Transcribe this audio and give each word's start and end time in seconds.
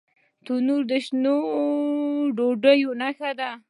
تنور 0.45 0.81
د 0.89 0.91
شنو 1.05 1.35
ډوډیو 2.35 2.89
نښه 2.99 3.31
ده 3.39 3.51